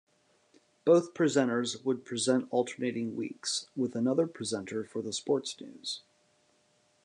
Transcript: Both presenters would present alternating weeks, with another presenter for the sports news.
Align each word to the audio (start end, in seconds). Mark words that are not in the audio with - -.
Both 0.83 1.13
presenters 1.13 1.85
would 1.85 2.05
present 2.05 2.47
alternating 2.49 3.15
weeks, 3.15 3.67
with 3.75 3.95
another 3.95 4.25
presenter 4.25 4.83
for 4.83 5.03
the 5.03 5.13
sports 5.13 5.55
news. 5.61 6.01